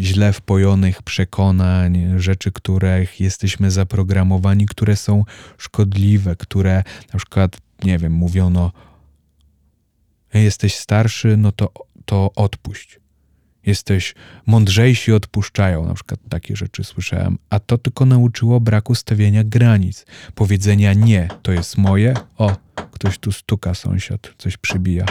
[0.01, 5.25] źle wpojonych przekonań, rzeczy, których jesteśmy zaprogramowani, które są
[5.59, 8.73] szkodliwe, które na przykład, nie wiem, mówiono,
[10.35, 11.73] jesteś starszy, no to,
[12.05, 13.02] to odpuść
[13.67, 14.15] jesteś
[14.47, 15.87] mądrzejsi, odpuszczają.
[15.87, 17.39] Na przykład takie rzeczy słyszałem.
[17.51, 20.07] A to tylko nauczyło braku stawiania granic.
[20.35, 22.15] Powiedzenia nie, to jest moje.
[22.39, 22.57] O,
[22.93, 25.05] ktoś tu stuka, sąsiad, coś przybija.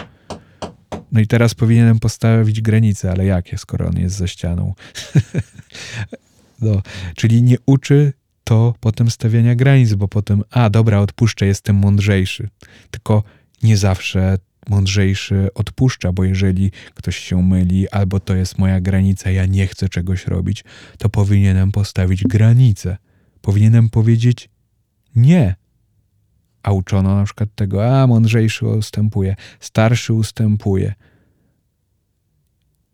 [1.11, 4.73] No i teraz powinienem postawić granicę, ale jakie, skoro on jest za ścianą?
[6.61, 6.81] no,
[7.15, 12.49] czyli nie uczy to potem stawiania granic, bo potem, a dobra, odpuszczę, jestem mądrzejszy.
[12.91, 13.23] Tylko
[13.63, 14.37] nie zawsze
[14.69, 19.89] mądrzejszy odpuszcza, bo jeżeli ktoś się myli, albo to jest moja granica, ja nie chcę
[19.89, 20.63] czegoś robić,
[20.97, 22.97] to powinienem postawić granicę.
[23.41, 24.49] Powinienem powiedzieć
[25.15, 25.55] nie.
[26.63, 30.93] A uczono na przykład tego, a mądrzejszy ustępuje, starszy ustępuje.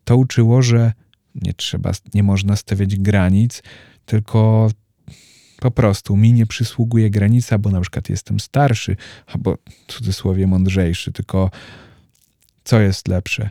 [0.04, 0.92] To uczyło, że
[1.34, 3.62] nie trzeba, nie można stawiać granic,
[4.06, 4.70] tylko
[5.60, 11.12] po prostu mi nie przysługuje granica, bo na przykład jestem starszy, albo w cudzysłowie mądrzejszy,
[11.12, 11.50] tylko
[12.64, 13.50] co jest lepsze?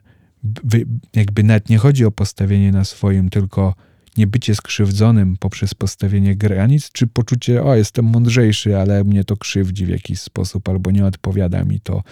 [1.13, 3.76] jakby nawet nie chodzi o postawienie na swoim, tylko
[4.17, 9.86] nie bycie skrzywdzonym poprzez postawienie granic, czy poczucie, o, jestem mądrzejszy, ale mnie to krzywdzi
[9.86, 12.04] w jakiś sposób, albo nie odpowiada mi to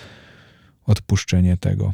[0.85, 1.93] odpuszczenie tego.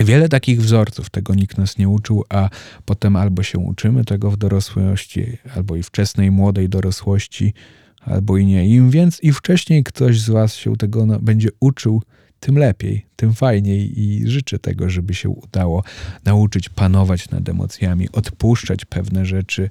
[0.00, 2.48] Wiele takich wzorców, tego nikt nas nie uczył, a
[2.84, 7.54] potem albo się uczymy tego w dorosłości, albo i wczesnej, młodej dorosłości,
[8.00, 8.68] albo i nie.
[8.68, 12.02] Im więc i wcześniej ktoś z Was się tego będzie uczył,
[12.40, 15.84] tym lepiej, tym fajniej i życzę tego, żeby się udało
[16.24, 19.70] nauczyć panować nad emocjami, odpuszczać pewne rzeczy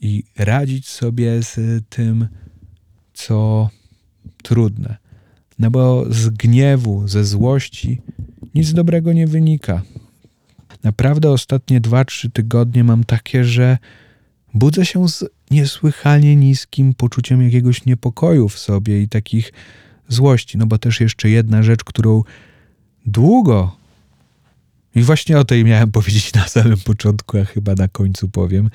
[0.00, 2.28] i radzić sobie z tym,
[3.14, 3.70] co
[4.42, 5.03] trudne.
[5.58, 8.00] No bo z gniewu, ze złości
[8.54, 9.82] nic dobrego nie wynika.
[10.82, 13.78] Naprawdę ostatnie dwa, trzy tygodnie mam takie, że
[14.54, 19.52] budzę się z niesłychanie niskim poczuciem jakiegoś niepokoju w sobie i takich
[20.08, 20.58] złości.
[20.58, 22.22] No bo też jeszcze jedna rzecz, którą
[23.06, 23.76] długo
[24.94, 28.70] i właśnie o tej miałem powiedzieć na samym początku, a chyba na końcu powiem.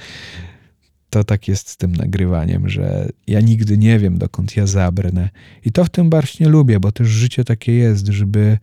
[1.10, 5.30] To tak jest z tym nagrywaniem, że ja nigdy nie wiem, dokąd ja zabrnę.
[5.66, 8.58] I to w tym barsznie lubię, bo też życie takie jest, żeby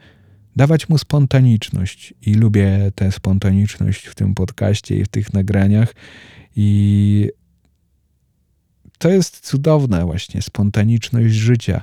[0.57, 2.15] dawać mu spontaniczność.
[2.23, 5.95] I lubię tę spontaniczność w tym podcaście i w tych nagraniach.
[6.57, 7.31] I
[8.99, 11.83] to jest cudowne, właśnie spontaniczność życia,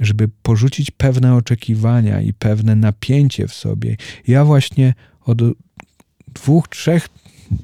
[0.00, 3.96] żeby porzucić pewne oczekiwania i pewne napięcie w sobie.
[4.26, 4.94] Ja właśnie
[5.24, 5.38] od
[6.34, 7.08] dwóch, trzech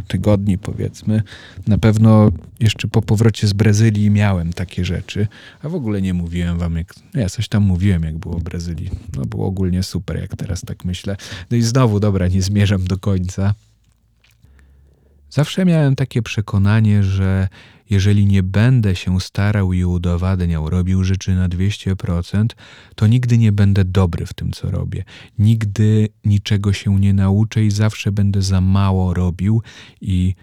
[0.09, 1.23] tygodni, powiedzmy.
[1.67, 5.27] Na pewno jeszcze po powrocie z Brazylii miałem takie rzeczy,
[5.63, 6.95] a w ogóle nie mówiłem wam, jak.
[7.15, 8.91] No ja coś tam mówiłem, jak było w Brazylii.
[9.17, 11.17] No było ogólnie super, jak teraz tak myślę.
[11.51, 13.55] No i znowu, dobra, nie zmierzam do końca.
[15.31, 17.49] Zawsze miałem takie przekonanie, że
[17.91, 22.47] jeżeli nie będę się starał i udowadniał, robił rzeczy na 200%,
[22.95, 25.05] to nigdy nie będę dobry w tym, co robię.
[25.39, 29.63] Nigdy niczego się nie nauczę i zawsze będę za mało robił
[30.01, 30.35] i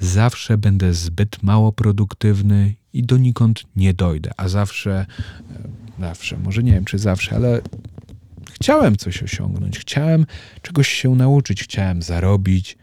[0.00, 4.30] zawsze będę zbyt mało produktywny i donikąd nie dojdę.
[4.36, 5.06] A zawsze,
[5.50, 5.68] e,
[6.00, 7.60] zawsze, może nie wiem czy zawsze, ale
[8.52, 10.26] chciałem coś osiągnąć, chciałem
[10.62, 12.77] czegoś się nauczyć, chciałem zarobić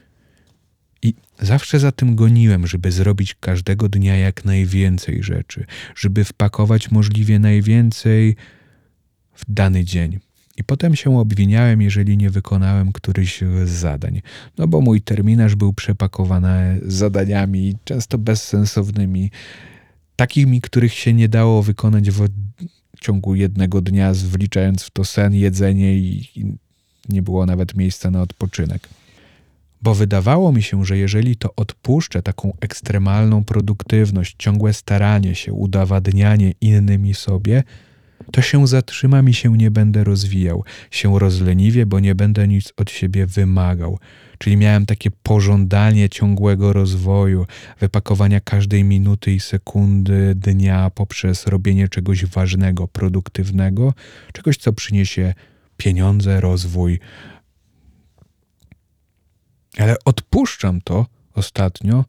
[1.39, 8.35] zawsze za tym goniłem, żeby zrobić każdego dnia jak najwięcej rzeczy, żeby wpakować możliwie najwięcej
[9.33, 10.19] w dany dzień.
[10.57, 14.21] I potem się obwiniałem, jeżeli nie wykonałem któryś z zadań.
[14.57, 19.31] No bo mój terminarz był przepakowany zadaniami, często bezsensownymi,
[20.15, 22.29] takimi, których się nie dało wykonać w
[23.01, 26.45] ciągu jednego dnia, wliczając w to sen, jedzenie i, i
[27.09, 28.89] nie było nawet miejsca na odpoczynek
[29.85, 36.53] bo wydawało mi się, że jeżeli to odpuszczę taką ekstremalną produktywność, ciągłe staranie się, udowadnianie
[36.61, 37.63] innymi sobie,
[38.31, 42.91] to się zatrzymam i się nie będę rozwijał, się rozleniwię, bo nie będę nic od
[42.91, 43.99] siebie wymagał.
[44.37, 47.45] Czyli miałem takie pożądanie ciągłego rozwoju,
[47.79, 53.93] wypakowania każdej minuty i sekundy dnia poprzez robienie czegoś ważnego, produktywnego,
[54.33, 55.33] czegoś, co przyniesie
[55.77, 56.99] pieniądze, rozwój,
[59.77, 62.05] ale odpuszczam to ostatnio,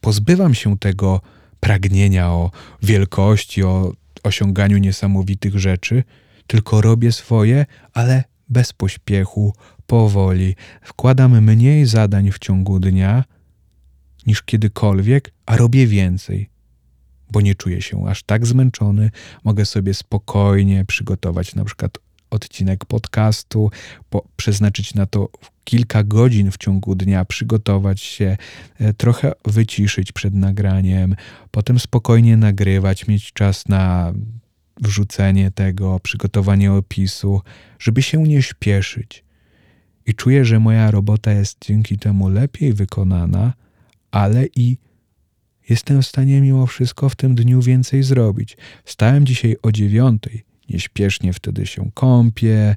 [0.00, 1.20] pozbywam się tego
[1.60, 2.50] pragnienia o
[2.82, 6.04] wielkości, o osiąganiu niesamowitych rzeczy,
[6.46, 9.54] tylko robię swoje, ale bez pośpiechu,
[9.86, 10.54] powoli.
[10.82, 13.24] Wkładam mniej zadań w ciągu dnia
[14.26, 16.50] niż kiedykolwiek, a robię więcej,
[17.30, 19.10] bo nie czuję się aż tak zmęczony.
[19.44, 21.98] Mogę sobie spokojnie przygotować na przykład
[22.30, 23.70] odcinek podcastu,
[24.10, 25.28] po, przeznaczyć na to
[25.64, 28.36] kilka godzin w ciągu dnia, przygotować się,
[28.78, 31.16] e, trochę wyciszyć przed nagraniem,
[31.50, 34.12] potem spokojnie nagrywać, mieć czas na
[34.80, 37.40] wrzucenie tego, przygotowanie opisu,
[37.78, 39.24] żeby się nie śpieszyć.
[40.06, 43.52] I czuję, że moja robota jest dzięki temu lepiej wykonana,
[44.10, 44.76] ale i
[45.68, 48.56] jestem w stanie mimo wszystko w tym dniu więcej zrobić.
[48.84, 52.76] Wstałem dzisiaj o dziewiątej, nieśpiesznie wtedy się kąpię,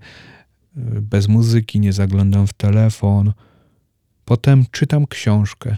[1.01, 3.33] bez muzyki, nie zaglądam w telefon.
[4.25, 5.77] Potem czytam książkę.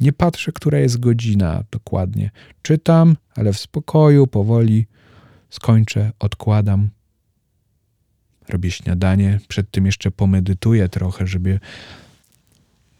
[0.00, 2.30] Nie patrzę, która jest godzina dokładnie.
[2.62, 4.86] Czytam, ale w spokoju, powoli.
[5.50, 6.90] Skończę, odkładam.
[8.48, 11.60] Robię śniadanie, przed tym jeszcze pomedytuję trochę, żeby.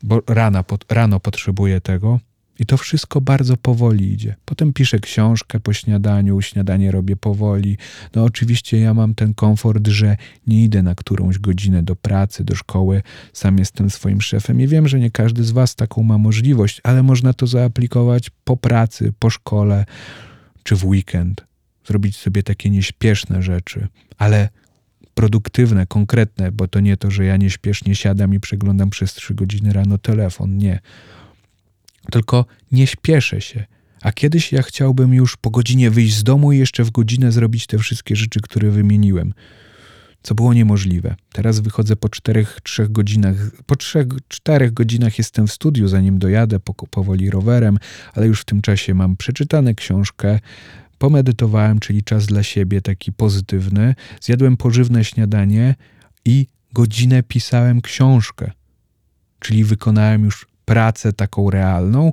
[0.03, 2.20] Bo rano, rano potrzebuję tego.
[2.59, 4.37] I to wszystko bardzo powoli idzie.
[4.45, 7.76] Potem piszę książkę po śniadaniu, śniadanie robię powoli.
[8.14, 10.16] No oczywiście ja mam ten komfort, że
[10.47, 13.03] nie idę na którąś godzinę do pracy, do szkoły,
[13.33, 17.03] sam jestem swoim szefem i wiem, że nie każdy z Was taką ma możliwość, ale
[17.03, 19.85] można to zaaplikować po pracy, po szkole
[20.62, 21.45] czy w weekend.
[21.87, 24.49] Zrobić sobie takie nieśpieszne rzeczy, ale
[25.14, 29.72] produktywne, konkretne, bo to nie to, że ja nieśpiesznie siadam i przeglądam przez trzy godziny
[29.72, 30.59] rano telefon.
[30.59, 30.81] Nie
[32.11, 33.64] tylko nie śpieszę się.
[34.02, 37.66] A kiedyś ja chciałbym już po godzinie wyjść z domu i jeszcze w godzinę zrobić
[37.66, 39.34] te wszystkie rzeczy, które wymieniłem.
[40.22, 41.16] co było niemożliwe.
[41.32, 43.36] Teraz wychodzę po czterech, trzech godzinach.
[43.66, 47.78] Po trzech, czterech godzinach jestem w studiu, zanim dojadę po, powoli rowerem,
[48.14, 50.40] ale już w tym czasie mam przeczytane książkę,
[50.98, 55.74] pomedytowałem, czyli czas dla siebie taki pozytywny, zjadłem pożywne śniadanie
[56.24, 58.50] i godzinę pisałem książkę,
[59.40, 62.12] czyli wykonałem już pracę taką realną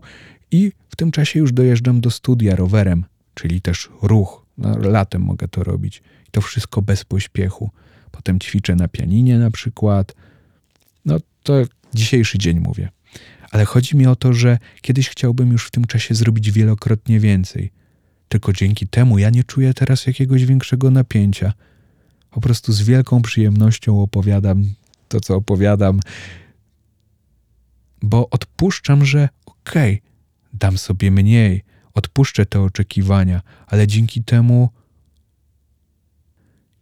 [0.51, 4.45] i w tym czasie już dojeżdżam do studia rowerem, czyli też ruch.
[4.57, 5.97] No, latem mogę to robić.
[6.27, 7.69] I to wszystko bez pośpiechu.
[8.11, 10.15] Potem ćwiczę na pianinie na przykład.
[11.05, 11.53] No to
[11.93, 12.89] dzisiejszy dzień mówię.
[13.51, 17.71] Ale chodzi mi o to, że kiedyś chciałbym już w tym czasie zrobić wielokrotnie więcej.
[18.29, 21.53] Tylko dzięki temu ja nie czuję teraz jakiegoś większego napięcia.
[22.31, 24.63] Po prostu z wielką przyjemnością opowiadam
[25.07, 25.99] to, co opowiadam,
[28.01, 30.11] bo odpuszczam, że okej, okay,
[30.53, 34.69] dam sobie mniej, odpuszczę te oczekiwania, ale dzięki temu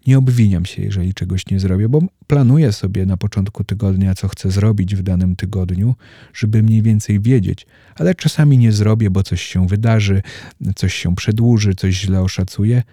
[0.08, 4.52] nie obwiniam się, jeżeli czegoś nie zrobię, bo planuję sobie na początku tygodnia, co chcę
[4.52, 5.96] zrobić w danym tygodniu,
[6.34, 7.66] żeby mniej więcej wiedzieć,
[7.96, 10.22] ale czasami nie zrobię, bo coś się wydarzy,
[10.76, 12.84] coś się przedłuży, coś źle oszacuję,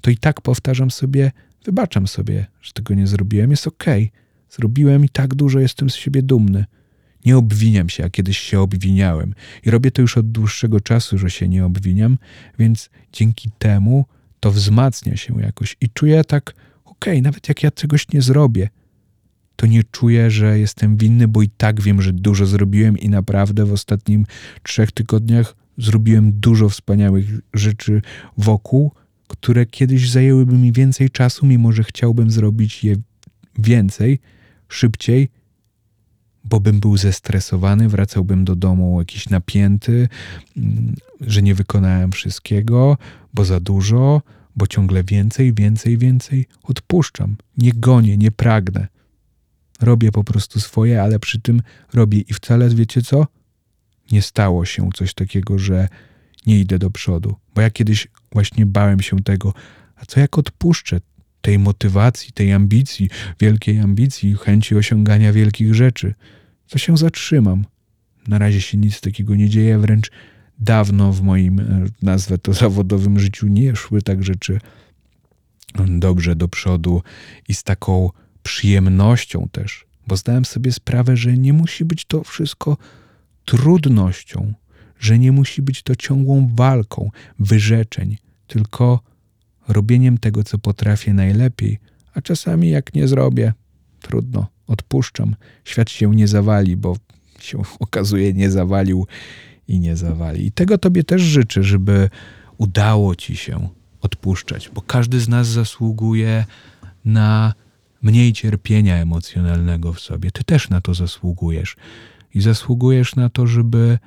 [0.00, 1.32] to i tak powtarzam sobie,
[1.64, 4.02] wybaczam sobie, że tego nie zrobiłem, jest okej.
[4.04, 4.22] Okay.
[4.50, 6.64] Zrobiłem i tak dużo jestem z siebie dumny.
[7.24, 9.34] Nie obwiniam się, a kiedyś się obwiniałem.
[9.64, 12.18] I robię to już od dłuższego czasu, że się nie obwiniam,
[12.58, 14.04] więc dzięki temu
[14.40, 16.54] to wzmacnia się jakoś i czuję tak,
[16.84, 18.68] okej, okay, nawet jak ja czegoś nie zrobię,
[19.56, 23.64] to nie czuję, że jestem winny, bo i tak wiem, że dużo zrobiłem i naprawdę
[23.64, 24.26] w ostatnim
[24.62, 28.02] trzech tygodniach zrobiłem dużo wspaniałych rzeczy
[28.36, 28.92] wokół,
[29.28, 32.96] które kiedyś zajęłyby mi więcej czasu, mimo że chciałbym zrobić je
[33.58, 34.18] więcej,
[34.68, 35.28] szybciej,
[36.52, 40.08] bo bym był zestresowany, wracałbym do domu jakiś napięty,
[40.56, 42.98] mm, że nie wykonałem wszystkiego,
[43.34, 44.22] bo za dużo,
[44.56, 46.46] bo ciągle więcej, więcej, więcej.
[46.62, 48.88] Odpuszczam, nie gonię, nie pragnę.
[49.80, 51.62] Robię po prostu swoje, ale przy tym
[51.94, 53.26] robię i wcale, wiecie co?
[54.10, 55.88] Nie stało się coś takiego, że
[56.46, 57.34] nie idę do przodu.
[57.54, 59.54] Bo ja kiedyś właśnie bałem się tego,
[59.96, 61.00] a co jak odpuszczę
[61.40, 66.14] tej motywacji, tej ambicji, wielkiej ambicji, chęci osiągania wielkich rzeczy,
[66.72, 67.64] to się zatrzymam.
[68.28, 70.10] Na razie się nic takiego nie dzieje, wręcz
[70.58, 74.60] dawno w moim, e, nazwę to zawodowym życiu, nie szły tak rzeczy
[75.88, 77.02] dobrze do przodu
[77.48, 78.10] i z taką
[78.42, 82.76] przyjemnością też, bo zdałem sobie sprawę, że nie musi być to wszystko
[83.44, 84.54] trudnością,
[84.98, 88.16] że nie musi być to ciągłą walką wyrzeczeń,
[88.46, 89.00] tylko
[89.68, 91.78] robieniem tego, co potrafię najlepiej,
[92.14, 93.52] a czasami jak nie zrobię,
[94.02, 95.36] trudno, odpuszczam.
[95.64, 96.96] Świat się nie zawali, bo
[97.38, 99.06] się okazuje nie zawalił
[99.68, 100.46] i nie zawali.
[100.46, 102.10] I tego Tobie też życzę, żeby
[102.58, 103.68] udało Ci się
[104.00, 106.44] odpuszczać, bo każdy z nas zasługuje
[107.04, 107.54] na
[108.02, 110.30] mniej cierpienia emocjonalnego w sobie.
[110.30, 111.76] Ty też na to zasługujesz.
[112.34, 113.98] I zasługujesz na to, żeby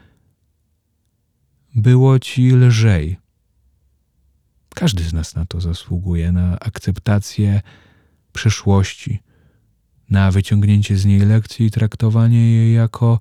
[1.76, 3.18] było Ci lżej.
[4.76, 7.62] Każdy z nas na to zasługuje, na akceptację
[8.34, 9.20] przeszłości,
[10.10, 13.20] na wyciągnięcie z niej lekcji i traktowanie jej jako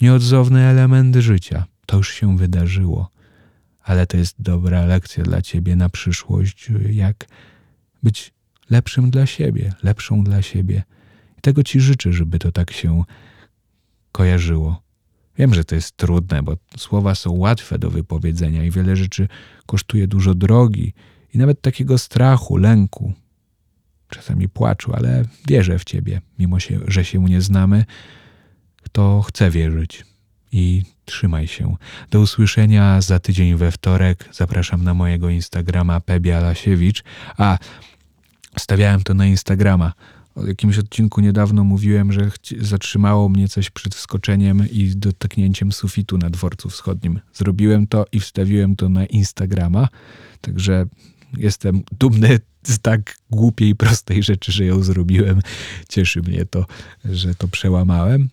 [0.00, 1.64] nieodzowny element życia.
[1.86, 3.10] To już się wydarzyło,
[3.82, 7.26] ale to jest dobra lekcja dla ciebie na przyszłość, jak
[8.02, 8.32] być
[8.70, 10.82] lepszym dla siebie, lepszą dla siebie.
[11.38, 13.04] I tego ci życzę, żeby to tak się
[14.12, 14.82] kojarzyło.
[15.38, 19.28] Wiem, że to jest trudne, bo słowa są łatwe do wypowiedzenia i wiele rzeczy
[19.66, 20.92] kosztuje dużo drogi
[21.34, 23.12] i nawet takiego strachu, lęku,
[24.12, 27.84] czasami płaczu, ale wierzę w Ciebie, mimo się, że się nie znamy,
[28.92, 30.04] to chcę wierzyć
[30.52, 31.76] i trzymaj się.
[32.10, 34.28] Do usłyszenia za tydzień we wtorek.
[34.32, 37.04] Zapraszam na mojego Instagrama Pebialasiewicz.
[37.38, 37.58] A,
[38.58, 39.92] stawiałem to na Instagrama.
[40.34, 46.30] O jakimś odcinku niedawno mówiłem, że zatrzymało mnie coś przed wskoczeniem i dotknięciem sufitu na
[46.30, 47.20] dworcu wschodnim.
[47.34, 49.88] Zrobiłem to i wstawiłem to na Instagrama.
[50.40, 50.86] Także
[51.36, 55.40] jestem dumny z tak głupiej prostej rzeczy, że ją zrobiłem.
[55.88, 56.66] Cieszy mnie to,
[57.04, 58.28] że to przełamałem.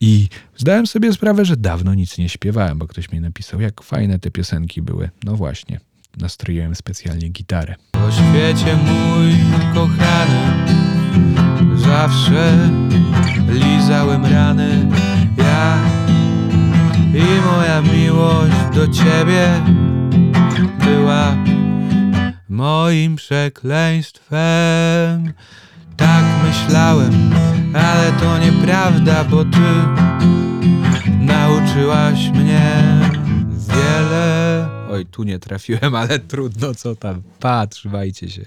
[0.00, 4.18] I zdałem sobie sprawę, że dawno nic nie śpiewałem, bo ktoś mi napisał, jak fajne
[4.18, 5.10] te piosenki były.
[5.24, 5.80] No właśnie,
[6.16, 7.74] nastroiłem specjalnie gitarę.
[7.92, 9.32] Po świecie mój
[9.74, 10.66] kochany,
[11.76, 12.70] zawsze
[13.48, 14.88] lizałem rany.
[15.38, 15.78] Ja
[17.14, 19.62] i moja miłość do ciebie
[20.84, 21.36] była
[22.48, 25.32] moim przekleństwem.
[25.96, 27.30] Tak myślałem,
[27.74, 29.58] ale to nieprawda, bo ty
[31.20, 32.72] nauczyłaś mnie
[33.68, 34.68] wiele.
[34.90, 37.22] Oj, tu nie trafiłem, ale trudno, co tam.
[37.40, 38.36] Patrzwajcie się.